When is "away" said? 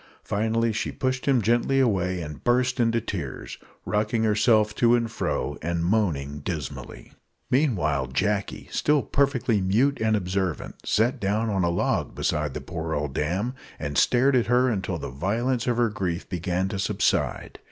1.79-2.23